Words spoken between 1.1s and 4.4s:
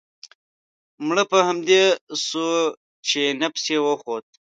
په همدې سو چې نفس يې و خوت.